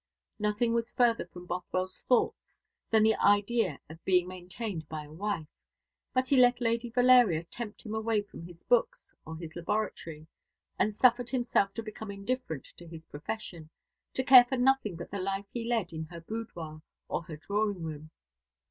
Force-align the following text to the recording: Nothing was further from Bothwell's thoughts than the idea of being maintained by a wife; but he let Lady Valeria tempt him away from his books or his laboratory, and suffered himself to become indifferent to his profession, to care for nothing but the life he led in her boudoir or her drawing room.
Nothing 0.39 0.73
was 0.73 0.91
further 0.93 1.27
from 1.27 1.45
Bothwell's 1.45 2.01
thoughts 2.09 2.59
than 2.89 3.03
the 3.03 3.13
idea 3.17 3.79
of 3.87 4.03
being 4.03 4.27
maintained 4.27 4.89
by 4.89 5.03
a 5.03 5.11
wife; 5.11 5.45
but 6.11 6.27
he 6.29 6.37
let 6.37 6.59
Lady 6.59 6.89
Valeria 6.89 7.43
tempt 7.43 7.83
him 7.83 7.93
away 7.93 8.23
from 8.23 8.41
his 8.41 8.63
books 8.63 9.13
or 9.25 9.37
his 9.37 9.55
laboratory, 9.55 10.25
and 10.79 10.91
suffered 10.91 11.29
himself 11.29 11.71
to 11.75 11.83
become 11.83 12.09
indifferent 12.09 12.65
to 12.77 12.87
his 12.87 13.05
profession, 13.05 13.69
to 14.15 14.23
care 14.23 14.45
for 14.45 14.57
nothing 14.57 14.95
but 14.95 15.11
the 15.11 15.19
life 15.19 15.45
he 15.53 15.67
led 15.67 15.93
in 15.93 16.05
her 16.05 16.19
boudoir 16.21 16.81
or 17.07 17.21
her 17.25 17.37
drawing 17.37 17.83
room. 17.83 18.09